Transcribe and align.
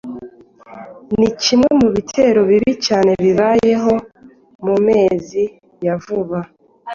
Ni 1.17 1.29
kimwe 1.41 1.69
mu 1.81 1.87
bitero 1.95 2.39
bibi 2.49 2.73
cyane 2.85 3.11
bibayeho 3.23 3.93
mu 4.65 4.75
mezi 4.85 5.43
ya 5.85 5.95
vuba 6.03 6.39